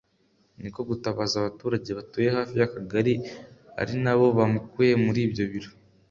[0.61, 3.13] niko gutabaza abaturage batuye hafi y’akagari
[3.81, 5.71] ari nabo bamukuye muri ibyo biro